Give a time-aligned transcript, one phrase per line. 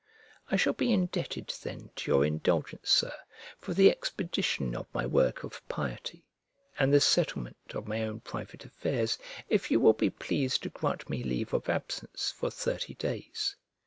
[0.49, 3.13] I shall be indebted then to your indulgence, Sir,
[3.59, 6.25] for the expedition of my work of piety,
[6.79, 11.07] and the settlement of my own private affairs, if you will be pleased to grant
[11.07, 13.55] me leave of absence for thirty days.